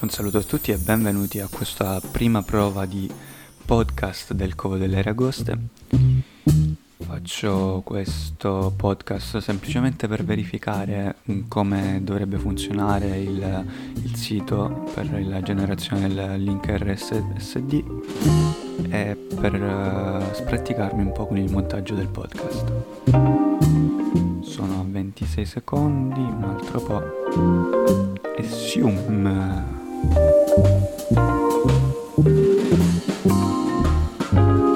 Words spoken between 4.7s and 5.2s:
delle